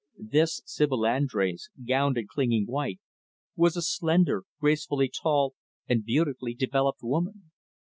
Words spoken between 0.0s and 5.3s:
This Sibyl Andrés, gowned in clinging white, was a slender, gracefully